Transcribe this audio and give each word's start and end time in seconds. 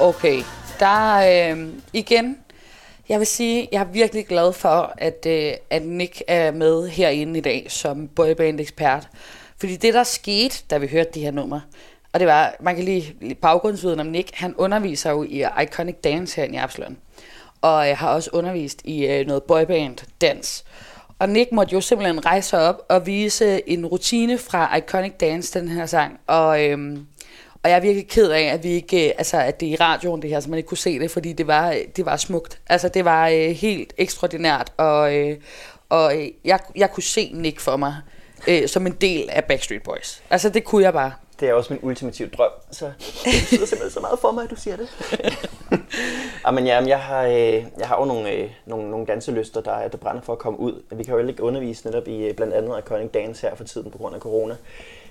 Okay, 0.00 0.42
der 0.80 1.16
øh, 1.52 1.68
igen, 1.92 2.38
jeg 3.08 3.18
vil 3.18 3.26
sige, 3.26 3.68
jeg 3.72 3.80
er 3.80 3.84
virkelig 3.84 4.26
glad 4.26 4.52
for, 4.52 4.94
at, 4.98 5.26
øh, 5.26 5.52
at 5.70 5.82
Nick 5.84 6.22
er 6.26 6.50
med 6.50 6.88
herinde 6.88 7.38
i 7.38 7.42
dag 7.42 7.66
som 7.68 8.08
boyband-ekspert. 8.08 9.08
Fordi 9.60 9.76
det, 9.76 9.94
der 9.94 10.02
skete, 10.02 10.56
da 10.70 10.78
vi 10.78 10.86
hørte 10.86 11.10
de 11.14 11.20
her 11.20 11.30
numre, 11.30 11.62
og 12.12 12.20
det 12.20 12.28
var, 12.28 12.54
man 12.60 12.76
kan 12.76 12.84
lige 12.84 13.34
baggrundsviden 13.34 14.00
om 14.00 14.06
Nick, 14.06 14.30
han 14.34 14.54
underviser 14.56 15.10
jo 15.10 15.22
i 15.22 15.44
Iconic 15.62 15.96
Dance 16.04 16.36
her 16.36 16.44
i 16.44 16.56
Absalon. 16.56 16.96
Og 17.60 17.88
jeg 17.88 17.98
har 17.98 18.14
også 18.14 18.30
undervist 18.32 18.82
i 18.84 19.06
øh, 19.06 19.26
noget 19.26 19.42
boyband-dans. 19.42 20.64
Og 21.18 21.28
Nick 21.28 21.52
måtte 21.52 21.72
jo 21.72 21.80
simpelthen 21.80 22.26
rejse 22.26 22.58
op 22.58 22.82
og 22.88 23.06
vise 23.06 23.68
en 23.68 23.86
rutine 23.86 24.38
fra 24.38 24.76
Iconic 24.76 25.12
Dance, 25.12 25.60
den 25.60 25.68
her 25.68 25.86
sang. 25.86 26.20
Og, 26.26 26.64
øhm, 26.64 27.06
og 27.62 27.70
jeg 27.70 27.76
er 27.76 27.80
virkelig 27.80 28.08
ked 28.08 28.30
af, 28.30 28.42
at 28.42 28.64
vi 28.64 28.68
ikke, 28.68 29.08
øh, 29.08 29.14
altså 29.18 29.36
at 29.36 29.60
det 29.60 29.68
er 29.68 29.72
i 29.72 29.76
radioen 29.76 30.22
det 30.22 30.30
her, 30.30 30.40
så 30.40 30.50
man 30.50 30.56
ikke 30.56 30.68
kunne 30.68 30.78
se 30.78 30.98
det, 30.98 31.10
fordi 31.10 31.32
det 31.32 31.46
var, 31.46 31.76
det 31.96 32.06
var 32.06 32.16
smukt. 32.16 32.60
Altså 32.66 32.88
det 32.88 33.04
var 33.04 33.28
øh, 33.28 33.50
helt 33.50 33.92
ekstraordinært, 33.98 34.72
og, 34.76 35.14
øh, 35.14 35.36
og 35.88 36.16
øh, 36.16 36.28
jeg, 36.44 36.60
jeg 36.76 36.90
kunne 36.90 37.02
se 37.02 37.30
Nick 37.34 37.60
for 37.60 37.76
mig 37.76 37.96
øh, 38.48 38.68
som 38.68 38.86
en 38.86 38.92
del 38.92 39.28
af 39.32 39.44
Backstreet 39.44 39.82
Boys. 39.82 40.22
Altså 40.30 40.48
det 40.48 40.64
kunne 40.64 40.82
jeg 40.82 40.92
bare. 40.92 41.12
Det 41.40 41.48
er 41.48 41.54
også 41.54 41.72
min 41.72 41.80
ultimative 41.82 42.28
drøm, 42.28 42.50
så 42.70 42.84
det 42.84 42.94
betyder 43.24 43.66
simpelthen 43.66 43.90
så 43.90 44.00
meget 44.00 44.18
for 44.18 44.32
mig, 44.32 44.44
at 44.44 44.50
du 44.50 44.56
siger 44.56 44.76
det. 44.76 44.88
ja, 46.46 46.50
men 46.50 46.66
ja, 46.66 46.84
jeg 46.86 47.00
har, 47.00 47.22
øh, 47.22 47.64
jeg 47.78 47.88
har 47.88 47.98
jo 48.00 48.04
nogle, 48.04 48.30
øh, 48.30 48.50
nogle, 48.66 48.90
nogle 48.90 49.06
danselyster, 49.06 49.60
der, 49.60 49.88
der 49.88 49.98
brænder 49.98 50.22
for 50.22 50.32
at 50.32 50.38
komme 50.38 50.60
ud. 50.60 50.82
Vi 50.92 51.04
kan 51.04 51.14
jo 51.14 51.26
ikke 51.26 51.42
undervise 51.42 51.86
netop 51.86 52.08
i 52.08 52.26
øh, 52.26 52.34
blandt 52.34 52.54
andet 52.54 52.78
Iconic 52.78 53.10
Dance 53.10 53.46
her 53.46 53.54
for 53.54 53.64
tiden 53.64 53.90
på 53.90 53.98
grund 53.98 54.14
af 54.14 54.20
corona. 54.20 54.56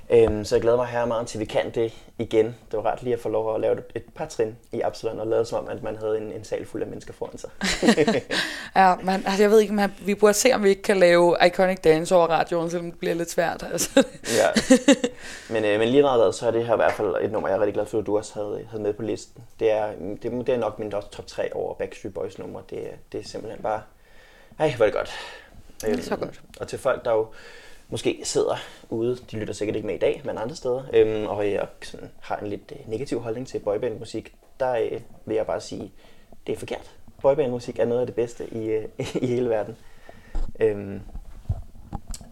Øhm, 0.10 0.46
så 0.46 0.56
jeg 0.56 0.62
glæder 0.62 0.78
mig 0.78 0.88
her 0.88 1.06
meget 1.06 1.28
til, 1.28 1.40
vi 1.40 1.46
kan 1.46 1.70
det 1.70 1.94
igen. 2.18 2.46
Det 2.46 2.78
var 2.78 2.86
ret 2.86 3.04
lige 3.04 3.14
at 3.14 3.20
få 3.20 3.30
lov 3.30 3.56
at 3.56 3.62
lave 3.62 3.78
et 3.96 4.04
par 4.16 4.26
trin 4.26 4.58
i 4.72 4.82
Absalon 4.82 5.20
og 5.20 5.28
lade 5.28 5.46
som 5.46 5.64
om, 5.64 5.70
at 5.70 5.84
man 5.84 5.98
havde 5.98 6.18
en, 6.18 6.32
en 6.32 6.44
sal 6.44 6.66
fuld 6.66 6.82
af 6.82 6.88
mennesker 6.88 7.14
foran 7.14 7.38
sig. 7.38 7.50
ja, 8.76 8.96
man, 9.04 9.24
altså, 9.26 9.44
jeg 9.44 9.52
ved 9.52 9.60
ikke, 9.60 9.74
man, 9.74 9.92
vi 10.06 10.16
burde 10.16 10.34
se, 10.34 10.54
om 10.54 10.64
vi 10.64 10.70
ikke 10.70 10.82
kan 10.82 10.98
lave 10.98 11.38
Iconic 11.48 11.80
Dance 11.80 12.16
over 12.16 12.28
radioen, 12.28 12.70
selvom 12.70 12.92
det 12.92 13.00
bliver 13.00 13.16
lidt 13.16 13.32
svært. 13.32 13.66
Altså. 13.72 14.04
ja. 14.38 14.76
Men, 15.54 15.66
øh, 15.66 15.80
men 15.80 15.90
lige 15.90 16.02
når 16.02 16.32
så 16.32 16.48
er 16.48 16.52
det 16.52 16.66
her 16.66 16.74
i 16.74 16.78
hvert 16.78 16.94
fald 16.94 17.16
et 17.22 17.32
nummer, 17.32 17.50
jeg 17.50 17.56
er 17.56 17.60
rigtig 17.60 17.74
glad 17.74 17.86
for, 17.86 18.00
at 18.00 18.06
du 18.06 18.18
også 18.18 18.34
havde, 18.34 18.66
havde 18.70 18.84
med 18.84 18.94
på 18.94 19.02
listen. 19.02 19.44
Det 19.60 19.72
er, 19.72 19.92
det, 20.24 20.48
det 20.48 20.50
er 20.50 20.58
nok 20.58 20.80
min 20.80 20.92
top 20.92 21.28
3 21.28 21.56
over 21.56 21.74
Backstreet 21.74 22.14
Boys 22.14 22.38
nummer. 22.38 22.62
Det, 22.70 22.80
det 23.12 23.20
er 23.20 23.30
simpelthen 23.30 23.64
bare... 23.64 23.82
Ej, 24.60 24.74
hvor 24.76 24.86
er 24.86 24.90
det 24.90 24.98
godt. 24.98 25.12
Det 25.82 26.00
er 26.00 26.02
så 26.02 26.14
øhm, 26.14 26.24
godt. 26.24 26.42
Og 26.60 26.68
til 26.68 26.80
folk, 26.80 27.06
der 27.06 27.12
jo 27.12 27.28
måske 27.90 28.22
sidder 28.24 28.56
ude, 28.90 29.18
de 29.32 29.38
lytter 29.38 29.54
sikkert 29.54 29.76
ikke 29.76 29.88
med 29.88 29.96
i 29.96 30.00
dag, 30.00 30.22
men 30.26 30.38
andre 30.38 30.56
steder, 30.56 30.84
øhm, 30.94 31.28
og 31.28 31.46
øh, 31.46 31.52
jeg 31.52 31.68
sådan, 31.82 32.10
har 32.20 32.38
en 32.38 32.48
lidt 32.48 32.74
øh, 32.80 32.90
negativ 32.90 33.20
holdning 33.20 33.48
til 33.48 33.60
boybandmusik, 33.60 34.36
der 34.60 34.74
øh, 34.76 35.02
vil 35.26 35.36
jeg 35.36 35.46
bare 35.46 35.62
sige, 35.62 35.92
det 36.48 36.54
er 36.54 36.60
forkert. 36.60 36.92
Boybandmusik 37.22 37.80
er 37.80 37.86
noget 37.86 38.02
af 38.02 38.08
det 38.08 38.16
bedste 38.16 38.54
i, 38.54 38.66
øh, 38.66 38.86
i 39.24 39.28
hele 39.28 39.50
verden. 39.50 39.76
Øhm, 40.60 41.02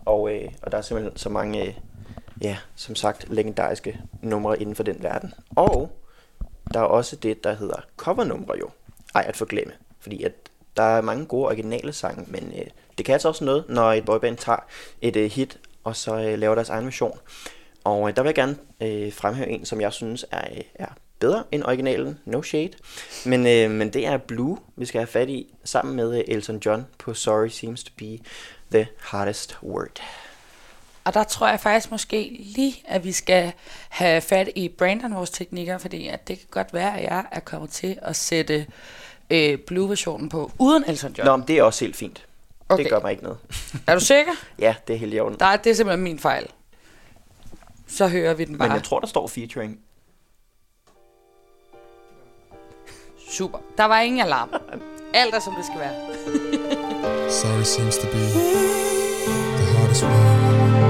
og, 0.06 0.36
øh, 0.36 0.52
og 0.62 0.72
der 0.72 0.78
er 0.78 0.82
simpelthen 0.82 1.18
så 1.18 1.30
mange, 1.30 1.68
øh, 1.68 1.74
ja, 2.42 2.58
som 2.76 2.96
sagt, 2.96 3.30
legendariske 3.30 4.00
numre 4.22 4.62
inden 4.62 4.76
for 4.76 4.84
den 4.84 5.04
verden. 5.04 5.34
Og 5.56 5.90
der 6.74 6.80
er 6.80 6.84
også 6.84 7.16
det, 7.16 7.44
der 7.44 7.54
hedder 7.54 7.82
covernumre 7.98 8.58
jo. 8.60 8.70
Ej, 9.16 9.26
at 9.28 9.36
forglemme. 9.36 9.74
Fordi 10.00 10.24
at 10.24 10.34
der 10.78 10.84
er 10.84 11.02
mange 11.02 11.26
gode 11.26 11.46
originale 11.46 11.94
sange, 11.94 12.26
men 12.28 12.54
øh, 12.58 12.66
det 12.98 13.06
kan 13.06 13.14
altså 13.14 13.28
også 13.28 13.44
noget, 13.44 13.66
når 13.70 13.94
et 13.94 14.06
boyband 14.06 14.38
tager 14.38 14.66
et 15.02 15.16
øh, 15.16 15.32
hit, 15.32 15.58
og 15.84 15.96
så 15.96 16.16
øh, 16.16 16.40
laver 16.40 16.56
deres 16.56 16.70
egen 16.70 16.86
version. 16.86 17.20
Og 17.84 18.10
øh, 18.10 18.16
der 18.16 18.22
vil 18.22 18.28
jeg 18.28 18.36
gerne 18.36 18.58
øh, 18.82 19.14
fremhæve 19.14 19.50
en, 19.50 19.66
som 19.66 19.82
jeg 19.82 19.94
synes 19.94 20.26
er, 20.32 20.48
øh, 20.52 20.62
er 20.76 20.88
bedre 21.20 21.44
end 21.52 21.64
originalen, 21.64 22.20
no 22.26 22.42
shade. 22.42 22.72
Men, 23.26 23.48
øh, 23.48 23.72
men 23.72 23.94
det 23.94 24.08
er 24.08 24.18
Blue, 24.18 24.58
vi 24.76 24.86
skal 24.86 25.00
have 25.00 25.08
fat 25.08 25.30
i, 25.30 25.56
sammen 25.64 25.96
med 25.96 26.18
øh, 26.18 26.24
Elton 26.28 26.62
John 26.66 26.86
på 26.98 27.14
Sorry 27.14 27.48
Seems 27.48 27.84
to 27.84 27.92
Be 27.98 28.18
the 28.72 28.88
Hardest 29.00 29.58
Word. 29.64 30.02
Og 31.04 31.14
der 31.14 31.24
tror 31.24 31.48
jeg 31.48 31.60
faktisk 31.60 31.92
måske 31.92 32.38
lige, 32.56 32.84
at 32.88 33.04
vi 33.04 33.12
skal 33.12 33.52
have 33.90 34.22
fat 34.22 34.50
i 34.56 34.70
Brandon, 34.70 35.16
vores 35.16 35.30
tekniker, 35.30 35.78
fordi 35.78 36.08
at 36.08 36.28
det 36.28 36.38
kan 36.38 36.48
godt 36.52 36.74
være, 36.74 36.98
at 36.98 37.04
jeg 37.04 37.26
er 37.32 37.40
kommet 37.40 37.70
til 37.70 38.00
at 38.02 38.16
sætte 38.16 38.66
øh, 39.30 39.60
Blue-versionen 39.68 40.30
på, 40.30 40.52
uden 40.60 40.84
Elton 40.88 41.14
John. 41.18 41.26
Nå, 41.26 41.38
men 41.38 41.48
det 41.48 41.58
er 41.58 41.64
også 41.64 41.86
helt 41.86 41.96
fint. 41.96 42.26
Okay. 42.70 42.84
Det 42.84 42.92
gør 42.92 43.00
mig 43.02 43.12
ikke 43.12 43.24
noget. 43.24 43.38
er 43.88 43.94
du 43.94 44.00
sikker? 44.00 44.32
ja, 44.60 44.76
det 44.88 44.94
er 44.94 44.98
helt 44.98 45.14
i 45.14 45.20
orden. 45.20 45.40
Der, 45.40 45.56
det 45.56 45.70
er 45.70 45.74
simpelthen 45.74 46.04
min 46.04 46.20
fejl. 46.20 46.48
Så 47.88 48.08
hører 48.08 48.34
vi 48.34 48.46
den 48.46 48.58
bare. 48.58 48.68
Men 48.68 48.76
jeg 48.76 48.84
tror, 48.84 49.00
der 49.00 49.08
står 49.08 49.28
featuring. 49.28 49.80
Super. 53.30 53.58
Der 53.78 53.86
var 53.86 54.00
ingen 54.00 54.22
alarm. 54.22 54.50
Alt 55.14 55.36
er, 55.36 55.40
som 55.40 55.54
det 55.56 55.66
skal 55.66 55.80
være. 55.80 55.96
Sorry 57.32 57.64
seems 57.64 57.98
to 57.98 58.08
be 58.08 58.18
the 59.58 59.78
hardest 59.78 60.04
one. 60.04 60.85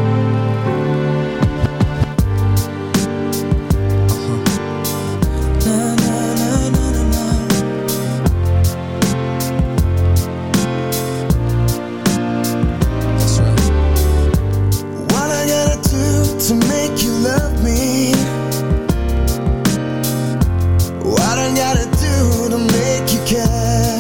What 21.04 21.38
I 21.38 21.54
gotta 21.56 21.86
do 21.86 22.50
to 22.50 22.58
make 22.58 23.14
you 23.14 23.20
care? 23.26 23.95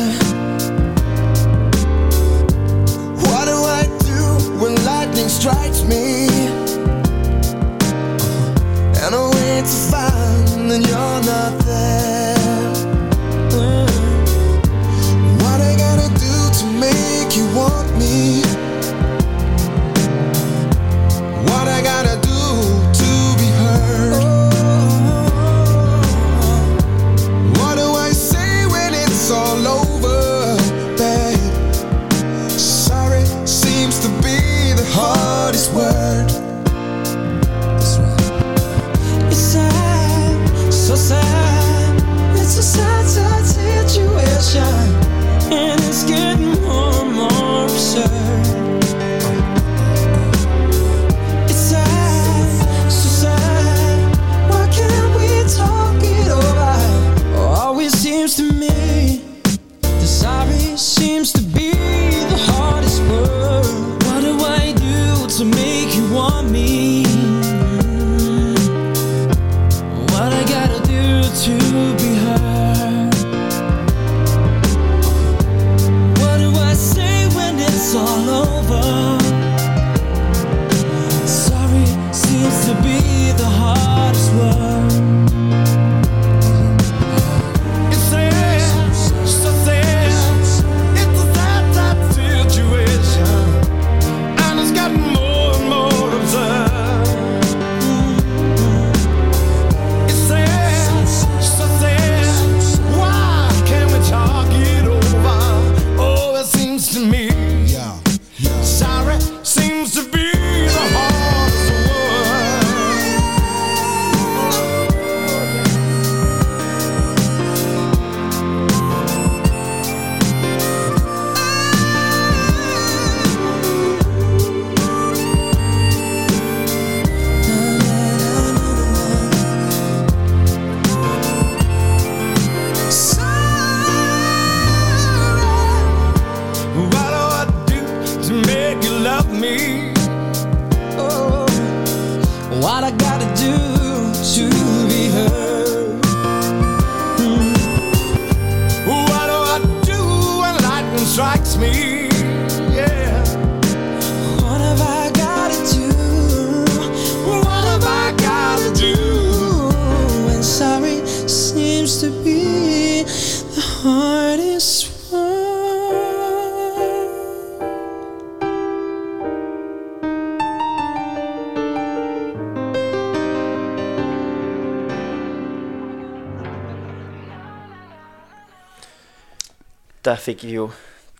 Der 180.05 180.15
fik 180.15 180.43
vi 180.43 180.53
jo 180.53 180.69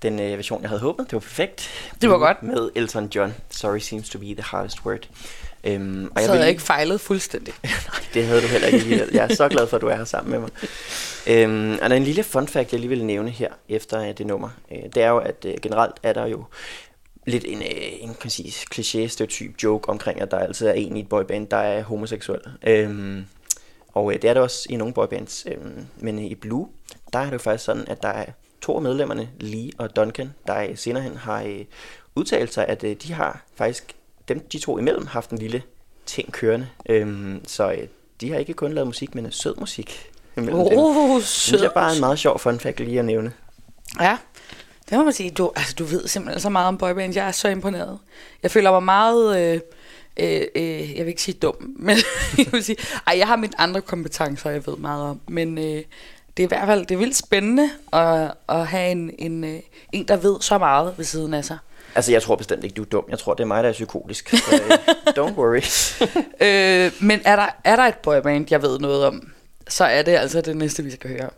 den 0.02 0.20
øh, 0.20 0.38
version, 0.38 0.62
jeg 0.62 0.70
havde 0.70 0.82
håbet. 0.82 1.06
Det 1.06 1.14
var 1.14 1.20
perfekt. 1.20 1.70
Det 2.02 2.10
var 2.10 2.18
godt. 2.18 2.44
Med 2.44 2.70
Elton 2.76 3.12
John. 3.16 3.34
Sorry 3.50 3.80
seems 3.80 4.10
to 4.10 4.20
be 4.20 4.26
the 4.26 4.42
hardest 4.44 4.86
word. 4.86 5.10
Øhm, 5.64 6.12
Og 6.16 6.22
så 6.22 6.28
havde 6.28 6.40
jeg 6.40 6.50
ikke 6.50 6.62
fejlet 6.62 7.02
fuldstændig. 7.02 7.54
Nej, 7.64 7.74
det 8.14 8.26
havde 8.26 8.42
du 8.42 8.48
heller 8.48 8.68
ikke. 8.68 9.08
Jeg 9.14 9.28
er 9.30 9.36
så 9.36 9.50
glad 9.50 9.68
for, 9.68 9.76
at 9.78 9.82
du 9.82 9.88
er 9.88 9.96
her 9.96 10.04
sammen 10.06 10.32
med 10.32 10.40
mig. 10.40 10.50
Øhm, 11.28 11.74
og 11.74 11.90
der 11.90 11.96
er 11.96 12.00
en 12.00 12.04
lille 12.04 12.24
fun 12.24 12.48
fact, 12.48 12.72
jeg 12.72 12.80
lige 12.80 12.90
vil 12.90 13.06
nævne 13.06 13.30
her 13.30 13.50
efter 13.70 14.02
øh, 14.02 14.18
det 14.18 14.28
nummer. 14.28 14.50
Øh, 14.72 14.84
det 14.96 15.04
er 15.04 15.10
jo, 15.10 15.18
at 15.18 15.46
øh, 15.46 15.54
generelt 15.62 15.96
er 16.04 16.14
der 16.14 16.26
jo 16.26 16.44
lidt 17.26 17.44
en, 17.48 17.62
øh, 17.62 17.68
en 18.00 18.16
kan 18.22 18.30
sige, 18.30 18.52
kliché 18.76 19.08
stereotyp 19.08 19.64
joke 19.64 19.90
omkring, 19.90 20.22
at 20.22 20.32
der 20.32 20.40
altid 20.40 20.68
er 20.68 20.74
en 20.74 20.98
i 20.98 21.00
et 21.00 21.10
boyband, 21.10 21.48
der 21.48 21.58
er 21.58 21.84
homoseksuel. 21.84 22.42
Øhm, 22.64 23.26
og 23.94 24.14
øh, 24.14 24.22
det 24.22 24.30
er 24.30 24.34
det 24.34 24.44
også 24.44 24.68
i 24.70 24.76
nogle 24.76 24.94
boybands. 24.94 25.46
Øhm, 25.52 25.86
men 25.98 26.20
i 26.20 26.36
Blue, 26.36 26.68
der 27.14 27.20
er 27.20 27.26
det 27.26 27.34
jo 27.34 27.38
faktisk 27.38 27.66
sådan, 27.66 27.86
at 27.88 28.04
der 28.04 28.10
er 28.10 28.26
to 28.66 28.76
af 28.76 28.82
medlemmerne, 28.82 29.30
Lee 29.40 29.72
og 29.78 29.96
Duncan, 29.96 30.34
der 30.48 30.76
senere 30.76 31.04
hen 31.04 31.18
har 31.18 31.44
øh, 31.44 31.66
udtalt 32.16 32.54
sig, 32.54 32.66
at 32.68 32.84
øh, 32.84 32.96
de 32.96 33.14
har 33.14 33.44
faktisk, 33.56 33.96
dem, 34.28 34.40
de 34.40 34.60
to 34.60 34.78
imellem, 34.78 35.08
haft 35.08 35.30
en 35.30 35.38
lille 35.38 35.64
ting 36.06 36.32
kørende. 36.32 36.68
Øhm, 36.90 37.42
så 37.48 37.72
øh, 37.72 37.88
de 38.22 38.32
har 38.32 38.38
ikke 38.38 38.54
kun 38.54 38.74
lavet 38.74 38.88
musik, 38.88 39.16
men 39.16 39.32
sød 39.32 39.56
musik. 39.58 40.12
Oh, 40.38 41.16
Det 41.16 41.24
synes 41.24 41.62
jeg 41.62 41.72
bare 41.76 41.90
er 41.90 41.94
en 41.94 42.00
meget 42.00 42.20
sjov 42.20 42.40
fun 42.40 42.60
fact 42.60 42.80
lige 42.80 43.00
at 43.00 43.06
nævne. 43.06 43.34
Ja, 44.02 44.18
det 44.90 44.98
må 44.98 45.04
man 45.04 45.14
sige. 45.14 45.30
Du, 45.30 45.52
altså, 45.56 45.76
du 45.80 45.84
ved 45.84 46.08
simpelthen 46.08 46.42
så 46.42 46.50
meget 46.50 46.68
om 46.68 46.78
boyband. 46.78 47.16
Jeg 47.16 47.28
er 47.28 47.32
så 47.32 47.48
imponeret. 47.48 48.00
Jeg 48.44 48.52
føler 48.52 48.72
mig 48.72 48.84
meget... 48.84 49.40
Øh, 49.40 49.60
øh, 50.18 50.42
øh, 50.56 50.96
jeg 50.98 51.06
vil 51.06 51.08
ikke 51.08 51.22
sige 51.22 51.38
dum, 51.42 51.56
men 51.80 51.98
jeg 52.38 52.46
vil 52.52 52.64
sige... 52.64 52.78
Ej, 53.08 53.18
jeg 53.18 53.28
har 53.28 53.36
mine 53.36 53.62
andre 53.62 53.82
kompetencer, 53.82 54.50
jeg 54.50 54.68
ved 54.68 54.78
meget 54.78 55.04
om. 55.04 55.20
Men 55.28 55.58
øh, 55.58 55.84
det 56.38 56.44
er 56.44 56.48
i 56.48 56.48
hvert 56.48 56.68
fald 56.68 56.86
det 56.86 56.96
er 56.96 57.00
vildt 57.00 57.16
spændende 57.16 57.70
at, 57.94 58.32
at 58.50 58.68
have 58.68 58.92
en, 58.92 59.12
en, 59.20 59.44
øh, 59.44 59.60
en, 59.92 60.08
der 60.08 60.18
ved 60.18 60.42
så 60.42 60.58
meget 60.58 60.94
ved 60.98 61.06
siden 61.06 61.34
af 61.34 61.46
sig. 61.46 61.58
Altså, 61.96 62.12
jeg 62.12 62.22
tror 62.22 62.36
bestemt 62.36 62.64
ikke, 62.64 62.74
du 62.74 62.82
er 62.82 62.86
dum. 62.86 63.06
Jeg 63.10 63.20
tror, 63.20 63.34
det 63.34 63.44
er 63.44 63.48
mig, 63.48 63.64
der 63.64 63.70
er 63.70 63.74
psykotisk. 63.74 64.30
Så, 64.30 64.56
øh, 64.56 64.70
don't 65.18 65.34
worry. 65.38 65.62
øh, 66.48 66.92
men 67.02 67.22
er 67.26 67.36
der, 67.36 67.48
er 67.64 67.76
der 67.76 67.84
et 67.84 67.98
boyband, 67.98 68.48
jeg 68.50 68.62
ved 68.62 68.80
noget 68.80 69.06
om, 69.06 69.32
så 69.68 69.84
er 69.84 70.02
det 70.02 70.12
altså 70.12 70.42
det 70.42 70.58
næste, 70.58 70.84
vi 70.84 70.92
skal 70.92 71.10
høre. 71.10 71.30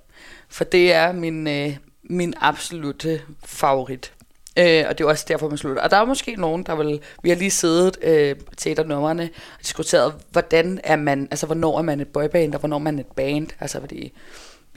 For 0.50 0.64
det 0.64 0.94
er 0.94 1.12
min, 1.12 1.48
øh, 1.48 1.78
min 2.04 2.34
absolute 2.42 3.22
favorit. 3.46 4.14
Øh, 4.58 4.86
og 4.90 4.98
det 4.98 5.04
er 5.04 5.08
også 5.08 5.26
derfor, 5.28 5.50
man 5.50 5.58
slutter. 5.58 5.84
Og 5.84 5.92
der 5.92 5.98
er 5.98 6.06
måske 6.06 6.36
nogen, 6.36 6.64
der 6.64 6.76
vil... 6.76 7.00
Vi 7.24 7.30
har 7.30 7.36
lige 7.36 7.52
siddet 7.52 7.98
øh, 8.02 8.36
til 8.58 8.72
et 8.72 8.80
af 8.80 8.86
numrene 8.86 9.24
og 9.24 9.62
diskuteret, 9.62 10.14
hvordan 10.32 10.80
er 10.84 10.96
man... 10.96 11.28
Altså, 11.32 11.46
hvornår 11.46 11.78
er 11.78 11.82
man 11.82 12.00
et 12.00 12.08
boyband, 12.08 12.54
og 12.54 12.60
hvornår 12.60 12.78
er 12.78 12.82
man 12.82 13.00
et 13.00 13.08
band. 13.16 13.48
Altså, 13.60 13.80
fordi 13.80 14.14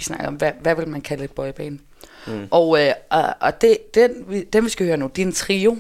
vi 0.00 0.05
snakker 0.05 0.26
om, 0.26 0.35
hvad, 0.35 0.52
hvad 0.61 0.75
vil 0.75 0.88
man 0.88 1.00
kalde 1.00 1.25
et 1.25 1.31
boyband. 1.31 1.79
Mm. 2.26 2.49
Og, 2.50 2.81
øh, 2.81 2.93
og, 3.11 3.35
og 3.41 3.61
det, 3.61 3.94
den, 3.94 4.11
vi, 4.29 4.43
den, 4.43 4.64
vi 4.64 4.70
skal 4.70 4.87
høre 4.87 4.97
nu, 4.97 5.06
det 5.06 5.23
er 5.23 5.26
en 5.26 5.32
trio. 5.32 5.76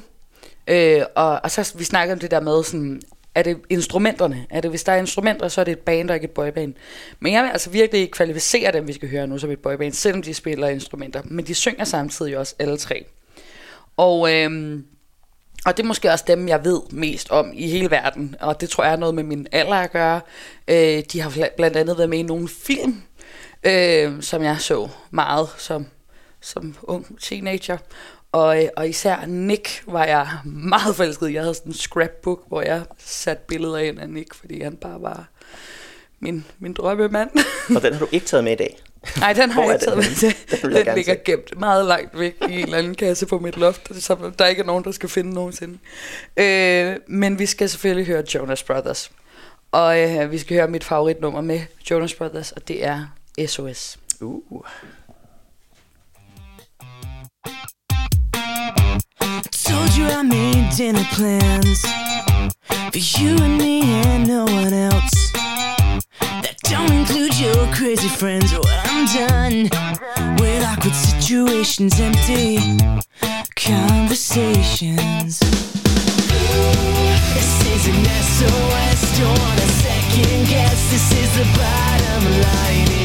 Øh, 0.66 1.02
og, 1.14 1.40
og 1.42 1.50
så 1.50 1.74
vi 1.78 1.84
snakker 1.84 2.14
om 2.14 2.20
det 2.20 2.30
der 2.30 2.40
med 2.40 2.64
sådan, 2.64 3.02
er 3.34 3.42
det 3.42 3.58
instrumenterne? 3.68 4.46
Er 4.50 4.60
det, 4.60 4.70
hvis 4.70 4.84
der 4.84 4.92
er 4.92 4.96
instrumenter, 4.96 5.48
så 5.48 5.60
er 5.60 5.64
det 5.64 5.72
et 5.72 5.78
band 5.78 6.10
og 6.10 6.16
ikke 6.16 6.24
et 6.24 6.30
boyband. 6.30 6.74
Men 7.20 7.32
jeg 7.32 7.42
vil 7.42 7.50
altså 7.50 7.70
virkelig 7.70 8.10
kvalificere 8.10 8.72
dem, 8.72 8.88
vi 8.88 8.92
skal 8.92 9.10
høre 9.10 9.26
nu 9.26 9.38
som 9.38 9.50
et 9.50 9.58
boyband, 9.58 9.92
selvom 9.92 10.22
de 10.22 10.34
spiller 10.34 10.68
instrumenter. 10.68 11.22
Men 11.24 11.46
de 11.46 11.54
synger 11.54 11.84
samtidig 11.84 12.38
også 12.38 12.54
alle 12.58 12.76
tre. 12.76 13.04
Og, 13.96 14.34
øhm, 14.34 14.84
og 15.66 15.76
det 15.76 15.82
er 15.82 15.86
måske 15.86 16.10
også 16.10 16.24
dem, 16.28 16.48
jeg 16.48 16.64
ved 16.64 16.80
mest 16.90 17.30
om 17.30 17.52
i 17.54 17.68
hele 17.68 17.90
verden. 17.90 18.36
Og 18.40 18.60
det 18.60 18.70
tror 18.70 18.84
jeg 18.84 18.92
er 18.92 18.96
noget 18.96 19.14
med 19.14 19.22
min 19.22 19.46
alder 19.52 19.74
at 19.74 19.92
gøre. 19.92 20.20
Øh, 20.68 21.02
de 21.12 21.20
har 21.20 21.30
bla- 21.30 21.56
blandt 21.56 21.76
andet 21.76 21.98
været 21.98 22.10
med 22.10 22.18
i 22.18 22.22
nogle 22.22 22.48
film, 22.48 23.02
øh, 23.62 24.22
som 24.22 24.42
jeg 24.42 24.60
så 24.60 24.88
meget 25.10 25.48
som, 25.58 25.86
som 26.40 26.76
ung 26.82 27.20
teenager. 27.20 27.78
Og, 28.32 28.64
øh, 28.64 28.68
og 28.76 28.88
især 28.88 29.26
Nick 29.26 29.82
var 29.86 30.04
jeg 30.04 30.28
meget 30.44 30.96
forelsket. 30.96 31.32
Jeg 31.32 31.42
havde 31.42 31.54
sådan 31.54 31.70
en 31.70 31.74
scrapbook, 31.74 32.48
hvor 32.48 32.62
jeg 32.62 32.82
satte 32.98 33.42
billeder 33.48 33.78
ind 33.78 34.00
af 34.00 34.08
Nick, 34.08 34.34
fordi 34.34 34.62
han 34.62 34.76
bare 34.76 35.02
var 35.02 35.28
min, 36.20 36.44
min 36.58 36.72
drømmemand. 36.72 37.30
Og 37.76 37.82
den 37.82 37.92
har 37.92 38.00
du 38.00 38.08
ikke 38.12 38.26
taget 38.26 38.44
med 38.44 38.52
i 38.52 38.56
dag. 38.56 38.78
Nej, 39.18 39.32
den 39.32 39.50
har 39.50 39.62
jeg 39.62 39.68
er 39.68 39.74
ikke 39.74 39.84
taget 39.84 39.96
med. 39.96 40.32
Den 40.62 40.86
Den 40.86 40.94
ligger 40.94 41.14
gemt 41.24 41.58
meget 41.58 41.86
langt 41.86 42.18
væk 42.18 42.36
i 42.48 42.52
en 42.52 42.64
eller 42.64 42.78
anden 42.78 42.94
kasse 42.94 43.26
på 43.26 43.38
mit 43.38 43.56
loft, 43.56 44.02
så 44.02 44.16
der 44.38 44.44
er 44.44 44.48
ikke 44.48 44.62
nogen, 44.62 44.84
der 44.84 44.90
skal 44.90 45.08
finde 45.08 45.34
nogensinde. 45.34 45.78
Øh, 46.36 46.96
men 47.08 47.38
vi 47.38 47.46
skal 47.46 47.68
selvfølgelig 47.68 48.06
høre 48.06 48.24
Jonas 48.34 48.62
Brothers. 48.62 49.10
Og 49.72 50.00
øh, 50.00 50.30
vi 50.30 50.38
skal 50.38 50.56
høre 50.56 50.68
mit 50.68 50.84
favoritnummer 50.84 51.40
med 51.40 51.60
Jonas 51.90 52.14
Brothers, 52.14 52.52
og 52.52 52.68
det 52.68 52.84
er 52.86 53.06
SOS. 53.46 53.96
Uh. 54.20 54.40
Told 59.64 59.96
you 59.96 60.06
I 60.06 60.22
made 60.22 60.70
dinner 60.76 61.04
plans 61.12 61.80
for 62.92 62.98
you 62.98 63.36
and 63.38 63.56
me 63.58 63.82
and 63.82 64.26
no 64.28 64.44
one 64.44 64.72
else. 64.72 65.32
That 66.20 66.56
don't 66.64 66.92
include 66.92 67.38
your 67.40 67.66
crazy 67.72 68.08
friends. 68.08 68.52
Well, 68.52 68.64
I'm 68.66 69.06
done 69.06 69.70
with 70.38 70.64
awkward 70.64 70.94
situations, 70.94 71.98
empty 72.00 72.58
conversations. 73.56 75.40
This 77.32 77.50
is 77.72 77.86
an 77.88 78.04
SOS, 78.04 79.18
don't 79.18 79.38
want 79.38 79.60
a 79.60 79.68
second 79.80 80.48
guess. 80.48 80.90
This 80.90 81.12
is 81.12 81.30
the 81.38 81.44
bottom 81.56 82.24
line, 82.42 82.99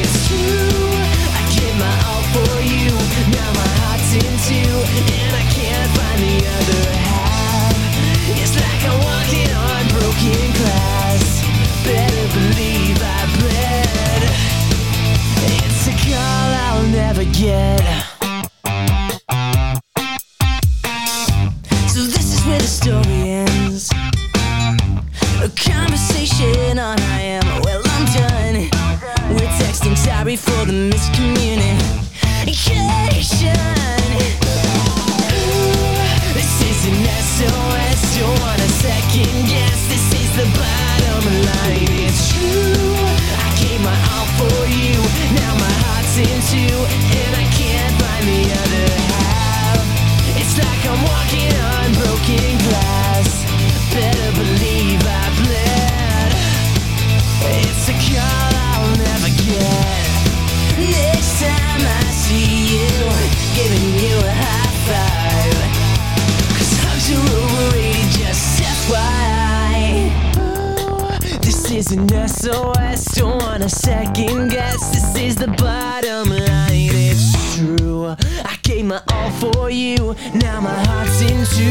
I 78.46 78.54
gave 78.62 78.84
my 78.84 79.02
all 79.12 79.30
for 79.42 79.70
you, 79.70 80.14
now 80.34 80.60
my 80.60 80.78
heart's 80.86 81.20
in 81.20 81.44
two. 81.50 81.66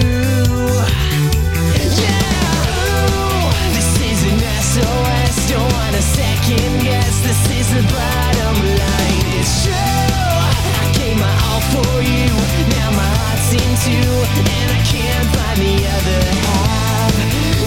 Yeah, 2.03 2.19
this 3.71 3.91
is 4.03 4.19
an 4.27 4.39
SOS, 4.59 5.49
don't 5.49 5.71
want 5.71 5.95
a 5.95 6.01
second 6.01 6.83
guess. 6.83 7.23
This 7.23 7.41
is 7.59 7.67
the 7.75 7.83
bottom 7.95 8.55
line, 8.75 9.23
it's 9.39 9.63
true. 9.63 9.71
I 9.71 10.91
gave 10.99 11.15
my 11.15 11.35
all 11.47 11.63
for 11.71 11.95
you, 12.03 12.27
now 12.75 12.89
my 12.91 13.07
heart's 13.23 13.55
in 13.55 13.71
two, 13.87 14.11
and 14.51 14.67
I 14.75 14.81
can't 14.83 15.27
find 15.31 15.57
the 15.63 15.79
other 15.95 16.21
half. 16.43 17.15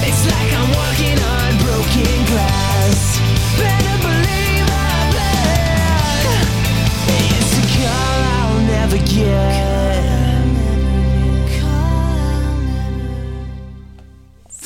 It's 0.04 0.22
like 0.28 0.52
I'm 0.52 0.68
walking 0.76 1.18
on 1.32 1.56
broken 1.64 2.18
glass. 2.28 3.07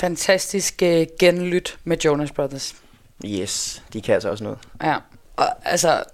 Fantastisk 0.03 0.83
øh, 0.83 1.07
genlyt 1.19 1.79
med 1.85 1.97
Jonas 1.97 2.33
Brothers. 2.33 2.75
Yes, 3.25 3.83
de 3.93 4.03
kan 4.03 4.15
altså 4.15 4.31
også 4.31 4.45
noget. 4.45 4.59
Ja, 4.83 4.97
og 5.37 5.47
altså, 5.65 6.05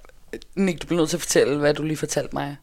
Nick, 0.55 0.83
du 0.83 0.87
bliver 0.87 1.01
nødt 1.01 1.11
til 1.11 1.17
at 1.17 1.21
fortælle, 1.21 1.59
hvad 1.59 1.75
du 1.75 1.83
lige 1.83 1.97
fortalte 1.97 2.35
mig. 2.35 2.57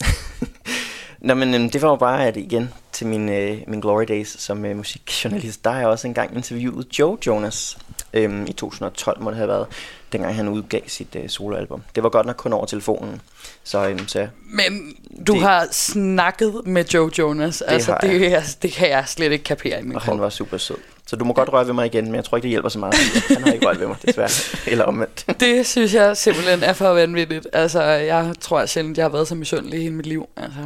Nå, 1.26 1.34
men 1.34 1.54
øhm, 1.54 1.70
det 1.70 1.82
var 1.82 1.88
jo 1.88 1.96
bare, 1.96 2.26
at 2.26 2.36
igen 2.36 2.72
til 2.92 3.06
min, 3.06 3.28
øh, 3.28 3.58
min 3.66 3.80
glory 3.80 4.04
days 4.08 4.40
som 4.40 4.64
øh, 4.64 4.76
musikjournalist, 4.76 5.64
der 5.64 5.70
har 5.70 5.78
jeg 5.78 5.88
også 5.88 6.08
engang 6.08 6.36
interviewet 6.36 6.98
Joe 6.98 7.18
Jonas 7.26 7.78
øhm, 8.12 8.46
i 8.46 8.52
2012, 8.52 9.22
må 9.22 9.30
det 9.30 9.36
have 9.36 9.48
været, 9.48 9.66
dengang 10.12 10.34
han 10.34 10.48
udgav 10.48 10.82
sit 10.86 11.16
øh, 11.16 11.28
soloalbum. 11.28 11.82
Det 11.94 12.02
var 12.02 12.08
godt 12.08 12.26
nok 12.26 12.36
kun 12.36 12.52
over 12.52 12.66
telefonen, 12.66 13.20
så, 13.66 13.88
øhm, 13.88 14.08
så 14.08 14.28
Men 14.44 14.96
du 15.26 15.32
Det- 15.32 15.40
har 15.42 15.68
snakket 15.72 16.54
med 16.66 16.84
Joe 16.94 17.10
Jonas. 17.18 17.60
Altså, 17.62 17.96
det, 18.02 18.32
er, 18.34 18.42
det 18.62 18.72
kan 18.72 18.88
jeg 18.90 19.04
slet 19.06 19.32
ikke 19.32 19.44
kapere 19.44 19.80
i 19.80 19.82
min 19.82 19.94
og 19.96 20.02
krop. 20.02 20.12
han 20.14 20.20
var 20.22 20.30
super 20.30 20.56
sød. 20.58 20.76
Så 21.06 21.16
du 21.16 21.24
må 21.24 21.32
godt 21.32 21.48
røre 21.52 21.66
ved 21.66 21.72
mig 21.74 21.86
igen, 21.86 22.04
men 22.04 22.14
jeg 22.14 22.24
tror 22.24 22.36
ikke, 22.36 22.42
det 22.42 22.50
hjælper 22.50 22.68
så 22.68 22.78
meget. 22.78 22.94
Han 23.28 23.42
har 23.42 23.52
ikke 23.52 23.66
rørt 23.66 23.80
ved 23.80 23.86
mig, 23.86 23.96
desværre. 24.06 24.30
Eller 24.66 24.84
omvendt. 24.84 25.24
Det 25.40 25.66
synes 25.66 25.94
jeg 25.94 26.16
simpelthen 26.16 26.62
er 26.62 26.72
for 26.72 26.88
vanvittigt. 26.88 27.46
Altså, 27.52 27.82
jeg 27.82 28.32
tror 28.40 28.58
jeg 28.58 28.68
sjældent, 28.68 28.96
jeg 28.98 29.04
har 29.04 29.10
været 29.10 29.28
så 29.28 29.34
misundelig 29.34 29.82
hele 29.82 29.94
mit 29.94 30.06
liv. 30.06 30.28
Altså. 30.36 30.58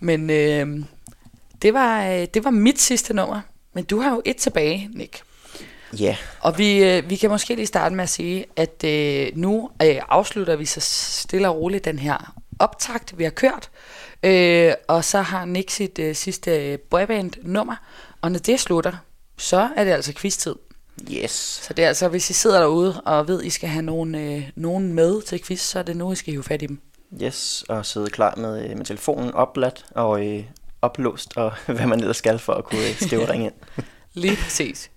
Men 0.00 0.30
øh, 0.30 0.66
det, 1.62 1.74
var, 1.74 2.06
øh, 2.06 2.26
det 2.34 2.44
var 2.44 2.50
mit 2.50 2.80
sidste 2.80 3.14
nummer. 3.14 3.40
Men 3.74 3.84
du 3.84 4.00
har 4.00 4.10
jo 4.10 4.22
et 4.24 4.36
tilbage, 4.36 4.88
Nick. 4.94 5.22
Ja, 6.00 6.16
Og 6.40 6.58
vi, 6.58 6.84
øh, 6.84 7.10
vi 7.10 7.16
kan 7.16 7.30
måske 7.30 7.54
lige 7.54 7.66
starte 7.66 7.94
med 7.94 8.02
at 8.02 8.08
sige, 8.08 8.44
at 8.56 8.84
øh, 8.84 9.36
nu 9.36 9.70
øh, 9.82 10.00
afslutter 10.08 10.56
vi 10.56 10.64
så 10.64 10.80
stille 10.80 11.48
og 11.48 11.56
roligt 11.56 11.84
den 11.84 11.98
her 11.98 12.34
optakt, 12.58 13.18
vi 13.18 13.24
har 13.24 13.30
kørt. 13.30 13.70
Øh, 14.22 14.72
og 14.88 15.04
så 15.04 15.20
har 15.20 15.44
Nick 15.44 15.70
sit 15.70 15.98
øh, 15.98 16.14
sidste 16.14 16.72
øh, 16.72 16.78
boyband-nummer. 16.78 17.76
Og 18.20 18.32
når 18.32 18.38
det 18.38 18.60
slutter, 18.60 18.92
så 19.38 19.68
er 19.76 19.84
det 19.84 19.90
altså 19.90 20.12
quiz-tid. 20.12 20.54
yes. 21.10 21.30
Så 21.62 21.74
det 21.74 21.84
er 21.84 21.88
altså, 21.88 22.08
hvis 22.08 22.30
I 22.30 22.32
sidder 22.32 22.60
derude 22.60 23.00
og 23.00 23.28
ved, 23.28 23.40
at 23.40 23.46
I 23.46 23.50
skal 23.50 23.68
have 23.68 23.82
nogen, 23.82 24.14
øh, 24.14 24.50
nogen 24.56 24.92
med 24.92 25.22
til 25.22 25.44
quiz, 25.44 25.60
så 25.60 25.78
er 25.78 25.82
det 25.82 25.96
nu, 25.96 26.12
I 26.12 26.14
skal 26.16 26.32
hive 26.32 26.42
fat 26.42 26.62
i 26.62 26.66
dem. 26.66 26.80
Yes, 27.22 27.64
og 27.68 27.86
sidde 27.86 28.10
klar 28.10 28.34
med, 28.36 28.64
øh, 28.64 28.76
med 28.76 28.84
telefonen 28.84 29.34
opladt 29.34 29.86
og 29.90 30.26
øh, 30.26 30.44
oplåst, 30.82 31.36
og 31.36 31.52
hvad 31.66 31.86
man 31.86 32.00
ellers 32.00 32.16
skal 32.16 32.38
for 32.38 32.52
at 32.52 32.64
kunne 32.64 32.80
øh, 33.12 33.22
og 33.22 33.28
ringe 33.28 33.46
ind. 33.46 33.54
Lige 34.22 34.36
præcis. 34.36 34.90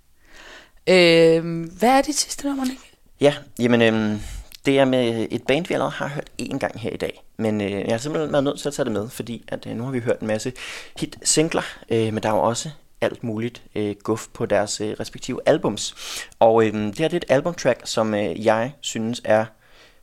Øh, 0.87 1.69
hvad 1.79 1.89
er 1.89 2.01
dit 2.01 2.15
sidste 2.15 2.47
nummer, 2.47 2.65
Nick? 2.65 2.79
Ja, 3.21 3.33
jamen 3.59 3.81
øh, 3.81 4.21
det 4.65 4.79
er 4.79 4.85
med 4.85 5.27
et 5.31 5.43
band, 5.47 5.65
vi 5.67 5.73
allerede 5.73 5.91
har 5.91 6.07
hørt 6.07 6.29
én 6.41 6.57
gang 6.57 6.79
her 6.79 6.91
i 6.91 6.97
dag. 6.97 7.23
Men 7.37 7.61
øh, 7.61 7.71
jeg 7.71 7.89
har 7.89 7.97
simpelthen 7.97 8.31
været 8.31 8.43
nødt 8.43 8.59
til 8.59 8.67
at 8.67 8.73
tage 8.73 8.85
det 8.85 8.93
med, 8.93 9.09
fordi 9.09 9.43
at, 9.47 9.67
øh, 9.67 9.75
nu 9.75 9.83
har 9.83 9.91
vi 9.91 9.99
hørt 9.99 10.19
en 10.19 10.27
masse 10.27 10.53
hit-singler, 10.99 11.61
øh, 11.89 12.13
men 12.13 12.23
der 12.23 12.29
er 12.29 12.33
jo 12.33 12.41
også 12.41 12.69
alt 13.01 13.23
muligt 13.23 13.63
øh, 13.75 13.95
guf 14.03 14.27
på 14.33 14.45
deres 14.45 14.81
øh, 14.81 14.95
respektive 14.99 15.39
albums. 15.45 15.95
Og 16.39 16.65
øh, 16.65 16.73
det 16.73 16.99
her 16.99 17.07
det 17.07 17.13
er 17.13 17.17
et 17.17 17.25
albumtrack, 17.29 17.81
som 17.83 18.13
øh, 18.13 18.45
jeg 18.45 18.73
synes 18.81 19.21
er 19.23 19.45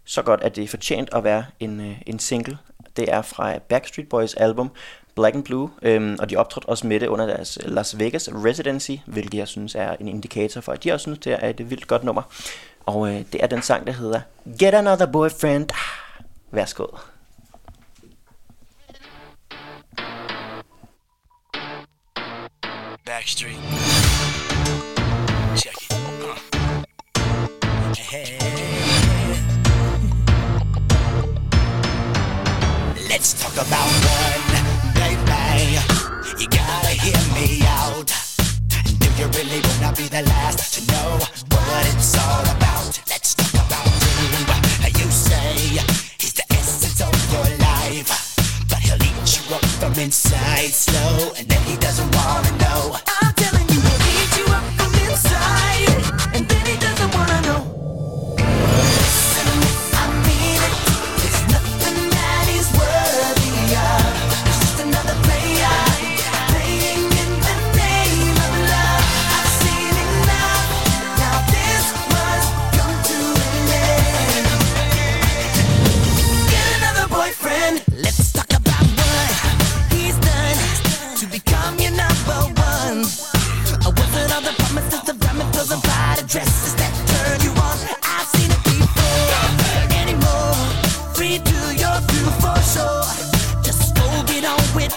så 0.05 0.23
godt, 0.23 0.41
at 0.43 0.57
det 0.57 0.65
er 0.65 0.69
fortjent 0.69 1.15
at 1.15 1.25
være 1.25 1.45
en, 1.61 1.81
øh, 1.81 2.03
en 2.07 2.19
single. 2.19 2.59
Det 2.97 3.13
er 3.13 3.23
fra 3.23 3.59
Backstreet 3.59 4.09
Boys 4.09 4.35
album 4.35 4.71
Black 5.15 5.35
and 5.35 5.45
Blue, 5.45 5.71
øhm, 5.83 6.17
og 6.21 6.31
de 6.31 6.37
optrådte 6.37 6.67
også 6.67 6.87
med 6.87 7.01
det 7.01 7.07
under 7.07 7.27
deres 7.27 7.59
øh, 7.65 7.73
Las 7.73 7.99
Vegas 7.99 8.31
Residency, 8.33 8.93
hvilket 9.07 9.39
jeg 9.39 9.49
synes 9.49 9.75
er 9.75 9.97
en 10.01 10.09
indikator 10.09 10.61
for, 10.61 10.73
at 10.73 10.85
de 10.85 10.93
også 10.93 11.05
synes, 11.05 11.19
det 11.19 11.33
er 11.33 11.49
et 11.49 11.71
vildt 11.71 11.87
godt 11.87 12.05
nummer. 12.05 12.23
Og 12.87 13.09
øh, 13.09 13.23
det 13.33 13.43
er 13.43 13.47
den 13.47 13.63
sang, 13.63 13.87
der 13.87 13.93
hedder 13.93 14.21
Get 14.59 14.75
Another 14.75 15.07
Boyfriend. 15.07 15.69
Værsgo. 16.51 16.87
Backstreet. 23.07 23.59
Check 25.57 25.77
it. 25.83 25.93
Uh. 25.93 26.37
Hey. 27.97 28.39
Let's 33.09 33.35
talk 33.35 33.53
about 33.53 33.89
one. 34.41 34.44
You 36.37 36.49
gotta 36.49 36.89
hear 36.89 37.21
me 37.35 37.63
out. 37.67 38.11
And 38.87 38.99
do 38.99 39.09
you 39.19 39.27
really 39.39 39.61
wanna 39.69 39.95
be 39.97 40.09
the 40.09 40.23
last 40.27 40.75
to 40.75 40.93
know 40.93 41.19
what 41.55 41.87
it's 41.95 42.19
all 42.19 42.43
about? 42.43 43.01
Let's 43.09 43.35
talk 43.35 43.55
about 43.55 43.87
two. 43.87 44.99
You 44.99 45.11
say 45.11 45.79
he's 46.19 46.33
the 46.33 46.45
essence 46.51 47.01
of 47.01 47.15
your 47.33 47.49
life. 47.59 48.11
But 48.69 48.79
he'll 48.79 49.03
eat 49.03 49.31
you 49.37 49.55
up 49.55 49.65
from 49.79 49.93
inside 49.95 50.71
slow, 50.71 51.33
and 51.39 51.47
then 51.47 51.63
he 51.63 51.77
doesn't 51.77 52.15
wanna 52.17 52.51
know. 52.59 52.64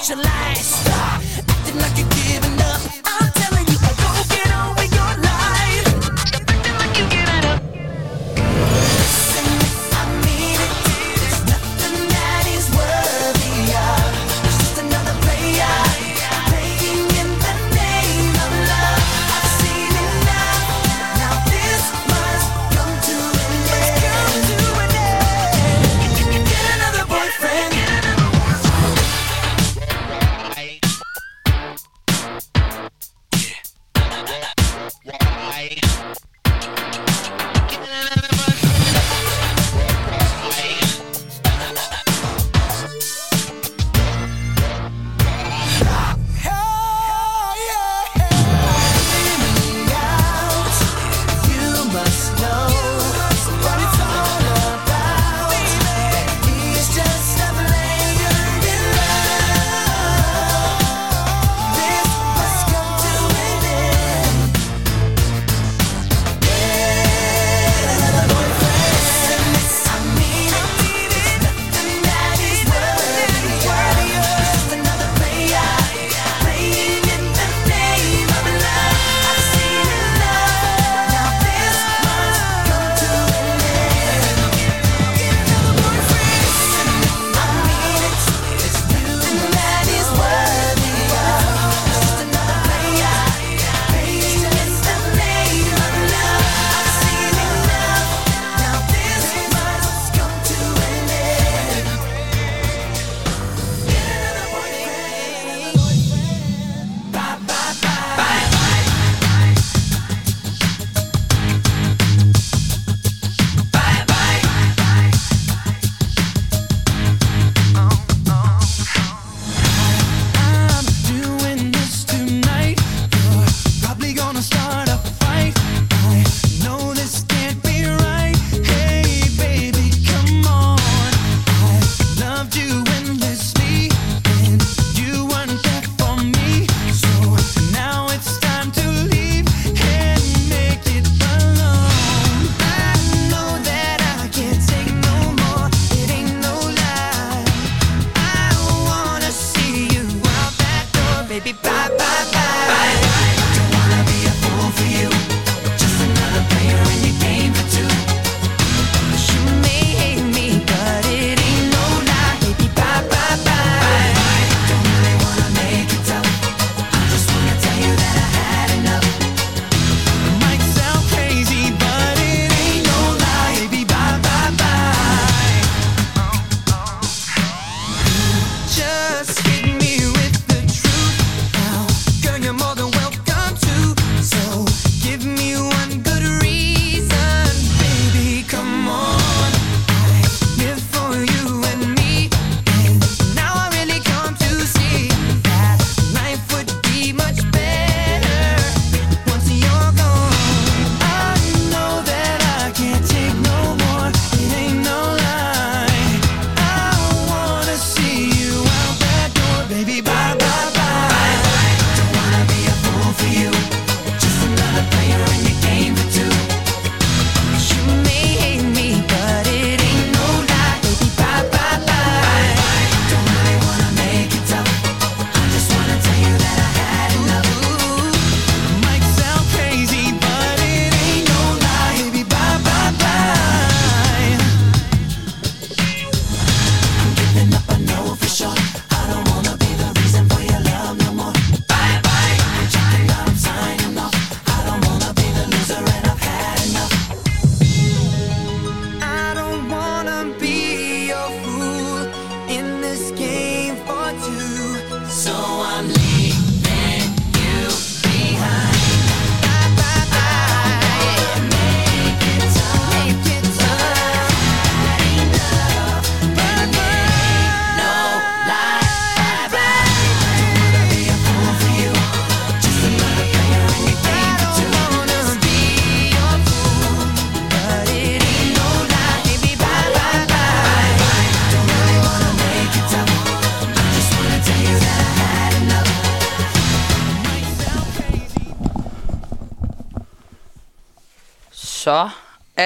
Your 0.10 0.18
life. 0.20 0.58
Stop 0.58 1.22
acting 1.50 1.78
like 1.80 1.98
you're 1.98 2.07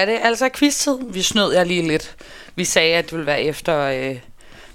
er 0.02 0.06
det 0.06 0.18
altså 0.22 0.48
quiz-tid. 0.54 0.98
Vi 1.08 1.22
snød 1.22 1.52
jer 1.54 1.64
lige 1.64 1.88
lidt. 1.88 2.16
Vi 2.54 2.64
sagde, 2.64 2.94
at 2.94 3.04
det 3.04 3.12
ville 3.12 3.26
være 3.26 3.42
efter 3.42 3.78
øh, 3.80 4.18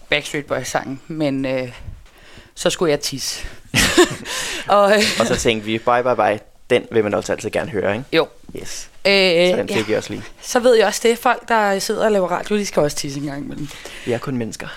Backstreet 0.10 0.46
Boys-sangen, 0.46 1.02
men 1.08 1.46
øh, 1.46 1.70
så 2.56 2.70
skulle 2.70 2.92
jeg 2.92 3.00
tisse. 3.00 3.46
og, 4.68 4.92
øh, 4.92 5.04
Og 5.20 5.26
så 5.28 5.36
tænkte 5.36 5.66
vi, 5.66 5.78
bye 5.78 6.04
bye 6.04 6.16
bye, 6.16 6.40
den 6.70 6.86
vil 6.92 7.04
man 7.04 7.14
også 7.14 7.32
altid 7.34 7.50
gerne 7.50 7.70
høre, 7.72 7.94
ikke? 7.94 8.06
jo, 8.14 8.28
Yes. 8.56 8.90
øh, 9.06 9.12
Så 9.52 9.58
den 9.58 9.70
ja, 9.70 9.76
fik 9.78 9.88
vi 9.88 9.94
også 9.94 10.10
lige. 10.10 10.24
så 10.42 10.60
ved 10.60 10.76
jeg 10.76 10.88
også 10.88 11.00
det. 11.04 11.18
Folk, 11.18 11.48
der 11.48 11.80
sidder 11.80 12.06
og 12.06 12.12
laver 12.12 12.28
radio, 12.28 12.56
de 12.58 12.66
skal 12.66 12.82
også 12.82 12.98
tisse 12.98 13.20
en 13.20 13.26
gang 13.26 13.44
imellem. 13.46 13.68
Vi 14.06 14.12
er 14.12 14.18
kun 14.18 14.38
mennesker. 14.38 14.68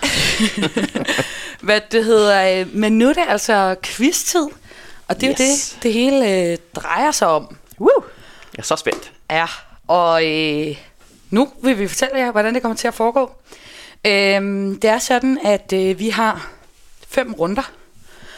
Hvad 1.67 1.81
det 1.93 2.05
hedder, 2.05 2.61
øh, 2.61 2.75
men 2.75 2.99
nu 2.99 3.09
er 3.09 3.13
det 3.13 3.25
altså 3.29 3.75
quiz-tid. 3.83 4.47
Og 5.09 5.21
det 5.21 5.27
er 5.27 5.31
Yes. 5.31 5.39
jo 5.41 5.45
det, 5.75 5.83
det 5.83 5.93
hele 5.93 6.51
øh, 6.53 6.57
drejer 6.75 7.11
sig 7.11 7.29
om. 7.29 7.57
Woo! 7.81 7.91
Jeg 8.57 8.59
er 8.59 8.63
så 8.63 8.77
spændt. 8.77 9.13
Ja, 9.31 9.47
og 9.90 10.26
øh, 10.26 10.76
nu 11.31 11.48
vil 11.62 11.79
vi 11.79 11.88
fortælle 11.88 12.18
jer, 12.18 12.33
hvordan 12.33 12.55
det 12.55 12.62
kommer 12.62 12.76
til 12.76 12.88
at 12.88 12.94
foregå. 12.94 13.31
Øhm, 14.07 14.81
det 14.81 14.90
er 14.90 14.98
sådan, 14.98 15.38
at 15.44 15.72
øh, 15.72 15.98
vi 15.98 16.09
har 16.09 16.50
fem 17.09 17.33
runder, 17.35 17.72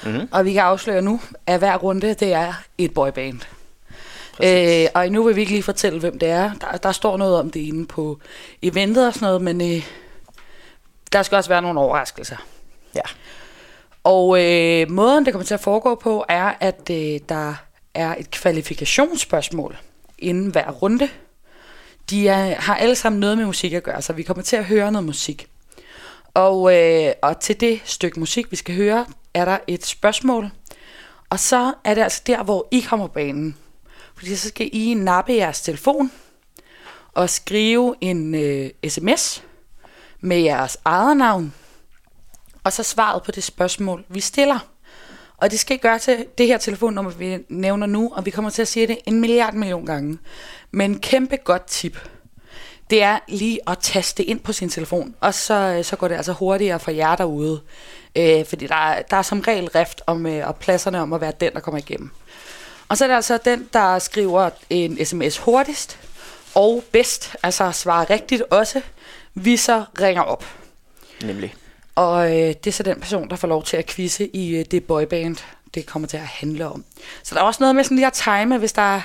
Mhm. 0.04 0.28
og 0.32 0.44
vi 0.44 0.52
kan 0.52 0.62
afsløre 0.62 1.02
nu, 1.02 1.20
at 1.46 1.58
hver 1.58 1.76
runde, 1.76 2.14
det 2.14 2.32
er 2.32 2.62
et 2.78 2.94
boyband. 2.94 3.40
Øh, 4.44 4.86
og 4.94 5.08
nu 5.08 5.22
vil 5.24 5.36
vi 5.36 5.40
ikke 5.40 5.52
lige 5.52 5.62
fortælle, 5.62 6.00
hvem 6.00 6.18
det 6.18 6.28
er. 6.28 6.50
Der, 6.60 6.76
der 6.76 6.92
står 6.92 7.16
noget 7.16 7.38
om 7.40 7.50
det 7.50 7.60
inde 7.60 7.86
på 7.86 8.18
eventet 8.62 9.06
og 9.06 9.14
sådan 9.14 9.26
noget, 9.26 9.42
men 9.42 9.60
øh, 9.76 9.86
der 11.12 11.22
skal 11.22 11.36
også 11.36 11.50
være 11.50 11.62
nogle 11.62 11.80
overraskelser. 11.80 12.36
Ja. 12.94 13.00
Og 14.04 14.44
øh, 14.44 14.90
måden, 14.90 15.24
det 15.24 15.32
kommer 15.32 15.46
til 15.46 15.54
at 15.54 15.60
foregå 15.60 15.94
på, 15.94 16.24
er, 16.28 16.52
at 16.60 16.90
øh, 16.90 17.20
der 17.28 17.54
er 17.94 18.14
et 18.18 18.30
kvalifikationsspørgsmål 18.30 19.76
inden 20.18 20.50
hver 20.50 20.70
runde. 20.70 21.08
De 22.12 22.28
er, 22.28 22.60
har 22.60 22.74
alle 22.74 22.94
sammen 22.94 23.20
noget 23.20 23.38
med 23.38 23.46
musik 23.46 23.72
at 23.72 23.82
gøre, 23.82 24.02
så 24.02 24.12
vi 24.12 24.22
kommer 24.22 24.42
til 24.42 24.56
at 24.56 24.64
høre 24.64 24.92
noget 24.92 25.06
musik. 25.06 25.46
Og, 26.34 26.76
øh, 26.76 27.12
og 27.22 27.40
til 27.40 27.60
det 27.60 27.80
stykke 27.84 28.20
musik, 28.20 28.50
vi 28.50 28.56
skal 28.56 28.74
høre, 28.74 29.06
er 29.34 29.44
der 29.44 29.58
et 29.66 29.86
spørgsmål. 29.86 30.50
Og 31.30 31.40
så 31.40 31.74
er 31.84 31.94
det 31.94 32.02
altså 32.02 32.22
der, 32.26 32.42
hvor 32.42 32.68
I 32.70 32.80
kommer 32.80 33.06
på 33.06 33.12
banen. 33.12 33.56
Fordi 34.16 34.36
så 34.36 34.48
skal 34.48 34.70
I 34.72 34.94
nappe 34.94 35.32
jeres 35.32 35.60
telefon 35.60 36.12
og 37.12 37.30
skrive 37.30 37.94
en 38.00 38.34
øh, 38.34 38.70
sms 38.88 39.44
med 40.20 40.38
jeres 40.38 40.78
eget 40.84 41.16
navn 41.16 41.54
og 42.64 42.72
så 42.72 42.82
svaret 42.82 43.22
på 43.22 43.30
det 43.30 43.44
spørgsmål, 43.44 44.04
vi 44.08 44.20
stiller. 44.20 44.58
Og 45.36 45.50
det 45.50 45.60
skal 45.60 45.76
I 45.76 45.78
gøre 45.78 45.98
til 45.98 46.26
det 46.38 46.46
her 46.46 46.58
telefonnummer, 46.58 47.10
vi 47.10 47.38
nævner 47.48 47.86
nu, 47.86 48.12
og 48.14 48.26
vi 48.26 48.30
kommer 48.30 48.50
til 48.50 48.62
at 48.62 48.68
sige 48.68 48.86
det 48.86 48.98
en 49.06 49.20
milliard 49.20 49.54
million 49.54 49.86
gange. 49.86 50.18
Men 50.72 50.98
kæmpe 50.98 51.36
godt 51.36 51.66
tip, 51.66 51.98
det 52.90 53.02
er 53.02 53.18
lige 53.28 53.60
at 53.66 53.78
taste 53.78 54.24
ind 54.24 54.40
på 54.40 54.52
sin 54.52 54.68
telefon, 54.68 55.14
og 55.20 55.34
så, 55.34 55.80
så 55.82 55.96
går 55.96 56.08
det 56.08 56.14
altså 56.14 56.32
hurtigere 56.32 56.80
for 56.80 56.90
jer 56.90 57.16
derude. 57.16 57.60
Øh, 58.16 58.46
fordi 58.46 58.66
der 58.66 58.74
er, 58.74 59.02
der 59.02 59.16
er 59.16 59.22
som 59.22 59.40
regel 59.40 59.68
rift 59.68 60.02
om, 60.06 60.26
øh, 60.26 60.48
og 60.48 60.56
pladserne 60.56 61.00
om 61.00 61.12
at 61.12 61.20
være 61.20 61.32
den, 61.40 61.52
der 61.52 61.60
kommer 61.60 61.78
igennem. 61.78 62.10
Og 62.88 62.98
så 62.98 63.04
er 63.04 63.08
det 63.08 63.14
altså 63.14 63.38
den, 63.44 63.68
der 63.72 63.98
skriver 63.98 64.50
en 64.70 65.04
sms 65.04 65.38
hurtigst 65.38 65.98
og 66.54 66.84
bedst, 66.92 67.36
altså 67.42 67.70
svarer 67.70 68.10
rigtigt 68.10 68.42
også, 68.50 68.80
vi 69.34 69.56
så 69.56 69.84
ringer 70.00 70.22
op. 70.22 70.44
Nemlig. 71.22 71.54
Og 71.94 72.30
øh, 72.30 72.48
det 72.48 72.66
er 72.66 72.70
så 72.70 72.82
den 72.82 73.00
person, 73.00 73.30
der 73.30 73.36
får 73.36 73.48
lov 73.48 73.64
til 73.64 73.76
at 73.76 73.86
quizze 73.86 74.26
i 74.26 74.56
øh, 74.56 74.64
det 74.70 74.84
boyband, 74.84 75.36
det 75.74 75.86
kommer 75.86 76.08
til 76.08 76.16
at 76.16 76.22
handle 76.22 76.66
om. 76.66 76.84
Så 77.22 77.34
der 77.34 77.40
er 77.40 77.44
også 77.44 77.62
noget 77.62 77.76
med 77.76 77.84
sådan 77.84 77.96
lige 77.96 78.06
at 78.06 78.12
time, 78.12 78.58
hvis 78.58 78.72
der 78.72 78.94
er 78.94 79.00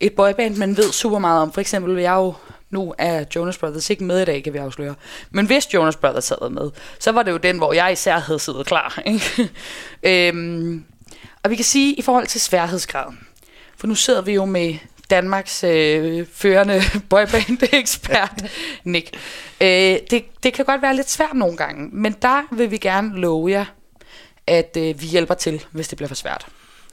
et 0.00 0.12
boyband, 0.12 0.56
man 0.56 0.76
ved 0.76 0.92
super 0.92 1.18
meget 1.18 1.42
om. 1.42 1.52
For 1.52 1.60
eksempel 1.60 1.96
vil 1.96 2.02
jeg 2.02 2.14
jo, 2.14 2.34
nu 2.70 2.94
er 2.98 3.24
Jonas 3.36 3.58
Brothers 3.58 3.90
ikke 3.90 4.04
med 4.04 4.22
i 4.22 4.24
dag, 4.24 4.44
kan 4.44 4.52
vi 4.52 4.58
afsløre. 4.58 4.94
Men 5.30 5.46
hvis 5.46 5.74
Jonas 5.74 5.96
Brothers 5.96 6.24
sad 6.24 6.50
med, 6.50 6.70
så 6.98 7.12
var 7.12 7.22
det 7.22 7.30
jo 7.30 7.36
den, 7.36 7.56
hvor 7.56 7.72
jeg 7.72 7.92
især 7.92 8.18
havde 8.18 8.38
siddet 8.38 8.66
klar. 8.66 9.02
Ikke? 9.06 9.50
øhm, 10.02 10.84
og 11.42 11.50
vi 11.50 11.56
kan 11.56 11.64
sige, 11.64 11.94
i 11.94 12.02
forhold 12.02 12.26
til 12.26 12.40
sværhedsgraden, 12.40 13.18
for 13.76 13.86
nu 13.86 13.94
sidder 13.94 14.22
vi 14.22 14.32
jo 14.32 14.44
med 14.44 14.74
Danmarks 15.10 15.64
øh, 15.64 16.26
førende 16.32 16.82
boyband-ekspert, 17.10 18.44
Nick. 18.84 19.16
Øh, 19.60 19.98
det, 20.10 20.24
det 20.42 20.52
kan 20.52 20.64
godt 20.64 20.82
være 20.82 20.96
lidt 20.96 21.10
svært 21.10 21.34
nogle 21.34 21.56
gange, 21.56 21.88
men 21.92 22.12
der 22.22 22.42
vil 22.52 22.70
vi 22.70 22.78
gerne 22.78 23.20
love 23.20 23.50
jer, 23.50 23.64
at 24.46 24.76
øh, 24.78 25.00
vi 25.00 25.06
hjælper 25.06 25.34
til, 25.34 25.64
hvis 25.70 25.88
det 25.88 25.96
bliver 25.96 26.08
for 26.08 26.14
svært. 26.14 26.46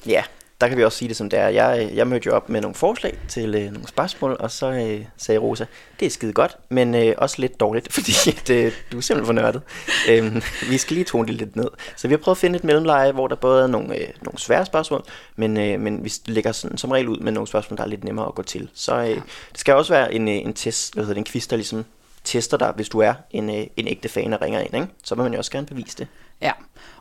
Ja, 0.05 0.23
der 0.61 0.67
kan 0.67 0.77
vi 0.77 0.83
også 0.83 0.97
sige 0.97 1.09
det 1.09 1.17
som 1.17 1.29
det 1.29 1.39
er. 1.39 1.47
Jeg, 1.47 1.91
jeg 1.93 2.07
mødte 2.07 2.27
jo 2.27 2.35
op 2.35 2.49
med 2.49 2.61
nogle 2.61 2.75
forslag 2.75 3.17
til 3.27 3.55
øh, 3.55 3.71
nogle 3.71 3.87
spørgsmål, 3.87 4.37
og 4.39 4.51
så 4.51 4.71
øh, 4.71 5.05
sagde 5.17 5.39
Rosa, 5.39 5.65
det 5.99 6.05
er 6.05 6.09
skide 6.09 6.33
godt, 6.33 6.57
men 6.69 6.95
øh, 6.95 7.15
også 7.17 7.35
lidt 7.39 7.59
dårligt, 7.59 7.93
fordi 7.93 8.11
at, 8.27 8.49
øh, 8.49 8.71
du 8.91 8.97
er 8.97 9.01
simpelthen 9.01 9.25
for 9.25 9.41
nørdet. 9.41 9.61
Øhm, 10.09 10.41
vi 10.69 10.77
skal 10.77 10.93
lige 10.93 11.03
tone 11.03 11.27
det 11.27 11.35
lidt 11.35 11.55
ned. 11.55 11.67
Så 11.95 12.07
vi 12.07 12.13
har 12.13 12.17
prøvet 12.17 12.35
at 12.35 12.39
finde 12.39 12.55
et 12.57 12.63
mellemleje, 12.63 13.11
hvor 13.11 13.27
der 13.27 13.35
både 13.35 13.63
er 13.63 13.67
nogle, 13.67 13.97
øh, 13.97 14.07
nogle 14.21 14.39
svære 14.39 14.65
spørgsmål, 14.65 15.03
men, 15.35 15.57
øh, 15.57 15.79
men 15.79 16.03
vi 16.03 16.13
lægger 16.25 16.51
sådan, 16.51 16.77
som 16.77 16.91
regel 16.91 17.09
ud 17.09 17.17
med 17.17 17.31
nogle 17.31 17.47
spørgsmål, 17.47 17.77
der 17.77 17.83
er 17.83 17.87
lidt 17.87 18.03
nemmere 18.03 18.27
at 18.27 18.35
gå 18.35 18.43
til. 18.43 18.69
Så 18.73 18.95
øh, 18.95 19.15
det 19.51 19.59
skal 19.59 19.73
også 19.73 19.93
være 19.93 20.13
en, 20.13 20.27
øh, 20.27 20.35
en 20.35 20.53
test, 20.53 20.93
hvad 20.93 21.03
hedder 21.03 21.13
det, 21.13 21.27
en 21.27 21.31
quiz, 21.31 21.47
der 21.47 21.55
ligesom 21.55 21.85
tester 22.23 22.57
dig, 22.57 22.71
hvis 22.75 22.89
du 22.89 22.99
er 22.99 23.13
en, 23.31 23.49
øh, 23.49 23.67
en 23.77 23.87
ægte 23.87 24.09
fan 24.09 24.33
og 24.33 24.41
ringer 24.41 24.59
ind, 24.59 24.75
ikke? 24.75 24.87
så 25.03 25.15
vil 25.15 25.23
man 25.23 25.33
jo 25.33 25.37
også 25.37 25.51
gerne 25.51 25.67
bevise 25.67 25.97
det. 25.97 26.07
Ja, 26.41 26.51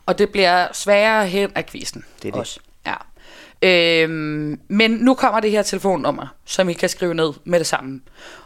og 0.05 0.17
det 0.17 0.29
bliver 0.29 0.67
sværere 0.73 1.27
hen 1.27 1.51
af 1.55 1.65
quizzen. 1.65 2.05
Det 2.21 2.27
er 2.27 2.31
det. 2.31 2.39
Også. 2.39 2.59
Ja. 2.85 2.93
Øhm, 3.63 4.59
men 4.67 4.91
nu 4.91 5.13
kommer 5.13 5.39
det 5.39 5.51
her 5.51 5.61
telefonnummer, 5.61 6.27
som 6.45 6.69
I 6.69 6.73
kan 6.73 6.89
skrive 6.89 7.13
ned 7.13 7.33
med 7.43 7.59
det 7.59 7.67
samme. 7.67 8.01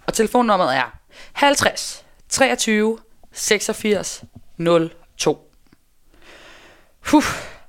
Og 0.05 0.13
telefonnummeret 0.13 0.75
er 0.75 0.97
50 1.33 2.05
23 2.29 2.97
86 3.31 4.23
02. 5.17 5.51
Puh, 7.05 7.23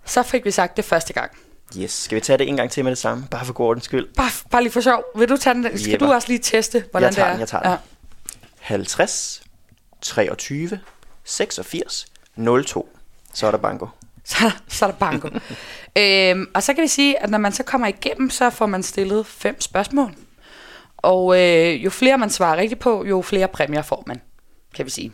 så 0.05 0.23
fik 0.23 0.45
vi 0.45 0.51
sagt 0.51 0.77
det 0.77 0.85
første 0.85 1.13
gang. 1.13 1.31
Yes, 1.79 1.93
skal 1.93 2.17
vi 2.17 2.21
tage 2.21 2.39
det 2.39 2.49
en 2.49 2.57
gang 2.57 2.71
til 2.71 2.85
med 2.85 2.91
det 2.91 2.99
samme, 2.99 3.27
bare 3.31 3.45
for 3.45 3.53
god 3.53 3.67
ordens 3.67 3.85
skyld? 3.85 4.07
Bare, 4.17 4.31
bare 4.51 4.63
lige 4.63 4.73
for 4.73 4.81
sjov. 4.81 5.05
Vil 5.17 5.29
du 5.29 5.37
tage 5.37 5.55
den? 5.55 5.65
Skal 5.79 5.91
Jepper. 5.91 6.07
du 6.07 6.13
også 6.13 6.29
lige 6.29 6.39
teste, 6.39 6.85
hvordan 6.91 7.07
Jeg 7.07 7.15
tager 7.15 7.27
det 7.27 7.31
er? 7.31 7.35
den, 7.35 7.41
jeg 7.41 7.49
tager 7.49 7.63
den. 7.63 7.79
50, 8.59 9.43
23, 10.01 10.81
86, 11.25 12.07
02. 12.67 12.89
Så 13.35 13.47
er 13.47 13.51
der 13.51 13.59
banko. 13.59 13.87
så, 14.31 14.51
så 14.69 14.87
er 14.87 14.91
der 14.91 14.97
banko. 14.99 15.29
øhm, 15.99 16.47
og 16.55 16.63
så 16.63 16.75
kan 16.75 16.83
vi 16.83 16.89
sige, 16.89 17.23
at 17.23 17.31
når 17.31 17.39
man 17.39 17.53
så 17.53 17.63
kommer 17.63 17.87
igennem, 17.87 18.31
så 18.31 18.51
får 18.51 18.67
man 18.67 18.83
stillet 18.83 19.27
fem 19.27 19.61
spørgsmål. 19.61 20.13
Og 20.97 21.41
øh, 21.41 21.85
jo 21.85 21.91
flere 21.91 22.19
man 22.19 22.31
svarer 22.31 22.57
rigtigt 22.57 22.81
på, 22.81 23.05
jo 23.05 23.23
flere 23.23 23.49
præmier 23.49 23.83
får 23.83 24.05
man, 24.07 24.21
kan 24.75 24.85
vi 24.85 24.91
sige. 24.91 25.13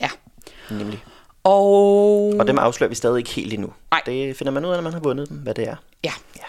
Ja. 0.00 0.08
Nemlig. 0.70 1.04
Og, 1.44 2.28
Og 2.38 2.46
dem 2.46 2.58
afslører 2.58 2.88
vi 2.88 2.94
stadig 2.94 3.18
ikke 3.18 3.30
helt 3.30 3.52
endnu. 3.54 3.72
Nej. 3.90 4.00
Det 4.06 4.36
finder 4.36 4.52
man 4.52 4.64
ud 4.64 4.70
af, 4.70 4.76
når 4.76 4.82
man 4.82 4.92
har 4.92 5.00
vundet 5.00 5.28
dem, 5.28 5.36
hvad 5.36 5.54
det 5.54 5.68
er. 5.68 5.76
ja. 6.04 6.12
Ja. 6.36 6.44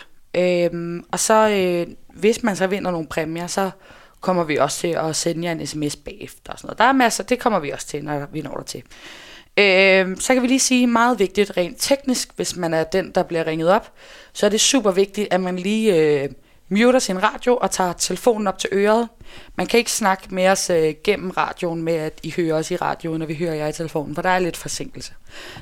Øhm, 0.65 1.03
og 1.11 1.19
så, 1.19 1.49
øh, 1.49 1.87
hvis 2.13 2.43
man 2.43 2.55
så 2.55 2.67
vinder 2.67 2.91
nogle 2.91 3.07
præmier, 3.07 3.47
så 3.47 3.69
kommer 4.21 4.43
vi 4.43 4.57
også 4.57 4.79
til 4.79 4.87
at 4.87 5.15
sende 5.15 5.45
jer 5.47 5.51
en 5.51 5.67
sms 5.67 5.95
bagefter. 5.95 6.53
Og 6.53 6.59
sådan 6.59 6.67
noget. 6.67 6.77
Der 6.77 6.83
er 6.83 6.91
masser, 6.91 7.23
det 7.23 7.39
kommer 7.39 7.59
vi 7.59 7.69
også 7.69 7.87
til, 7.87 8.03
når 8.03 8.25
vi 8.31 8.41
når 8.41 8.53
der 8.55 8.63
til. 8.63 8.83
Øh, 9.59 10.17
så 10.19 10.33
kan 10.33 10.43
vi 10.43 10.47
lige 10.47 10.59
sige, 10.59 10.87
meget 10.87 11.19
vigtigt 11.19 11.51
rent 11.57 11.75
teknisk, 11.79 12.29
hvis 12.35 12.55
man 12.55 12.73
er 12.73 12.83
den, 12.83 13.11
der 13.15 13.23
bliver 13.23 13.47
ringet 13.47 13.69
op, 13.69 13.91
så 14.33 14.45
er 14.45 14.49
det 14.49 14.61
super 14.61 14.91
vigtigt, 14.91 15.27
at 15.31 15.41
man 15.41 15.55
lige 15.55 15.95
øh, 15.95 16.29
muter 16.69 16.99
sin 16.99 17.23
radio 17.23 17.57
og 17.57 17.71
tager 17.71 17.93
telefonen 17.93 18.47
op 18.47 18.57
til 18.57 18.69
øret. 18.73 19.07
Man 19.55 19.67
kan 19.67 19.77
ikke 19.77 19.91
snakke 19.91 20.35
med 20.35 20.47
os 20.47 20.69
øh, 20.69 20.93
gennem 21.03 21.29
radioen 21.29 21.81
med, 21.81 21.93
at 21.93 22.19
I 22.23 22.33
hører 22.37 22.55
os 22.55 22.71
i 22.71 22.75
radioen, 22.75 23.19
når 23.19 23.25
vi 23.25 23.35
hører 23.35 23.53
jer 23.53 23.67
i 23.67 23.73
telefonen, 23.73 24.15
for 24.15 24.21
der 24.21 24.29
er 24.29 24.39
lidt 24.39 24.57
forsinkelse. 24.57 25.13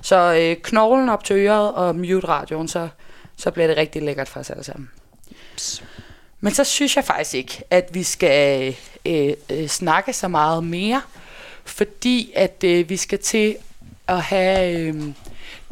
Så 0.01 0.33
øh, 0.41 0.55
knoglen 0.63 1.10
op 1.10 1.23
til 1.23 1.36
øret 1.36 1.73
og 1.73 1.95
mute 1.95 2.27
radioen, 2.27 2.67
så, 2.67 2.88
så 3.38 3.51
bliver 3.51 3.67
det 3.67 3.77
rigtig 3.77 4.01
lækkert 4.01 4.29
for 4.29 4.39
os 4.39 4.49
alle 4.49 4.63
sammen. 4.63 4.89
Psst. 5.55 5.83
Men 6.39 6.53
så 6.53 6.63
synes 6.63 6.95
jeg 6.95 7.03
faktisk 7.03 7.33
ikke, 7.33 7.63
at 7.69 7.89
vi 7.93 8.03
skal 8.03 8.75
øh, 9.05 9.33
øh, 9.49 9.67
snakke 9.67 10.13
så 10.13 10.27
meget 10.27 10.63
mere, 10.63 11.01
fordi 11.65 12.31
at 12.36 12.63
øh, 12.63 12.89
vi 12.89 12.97
skal 12.97 13.19
til 13.19 13.55
at 14.08 14.22
have 14.22 14.80
øh, 14.80 15.04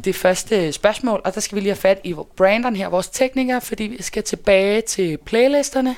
det 0.04 0.14
første 0.14 0.72
spørgsmål, 0.72 1.20
og 1.24 1.34
der 1.34 1.40
skal 1.40 1.56
vi 1.56 1.60
lige 1.60 1.70
have 1.70 1.76
fat 1.76 2.00
i 2.04 2.14
Brandon 2.36 2.76
her, 2.76 2.88
vores 2.88 3.08
tekniker, 3.08 3.60
fordi 3.60 3.84
vi 3.84 4.02
skal 4.02 4.22
tilbage 4.22 4.80
til 4.80 5.18
playlisterne. 5.18 5.96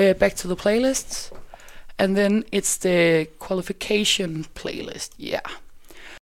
Uh, 0.00 0.12
back 0.12 0.36
to 0.36 0.48
the 0.48 0.56
playlists. 0.56 1.32
And 1.98 2.16
then 2.16 2.44
it's 2.52 2.78
the 2.80 3.26
qualification 3.48 4.46
playlist. 4.54 5.12
Yeah. 5.20 5.63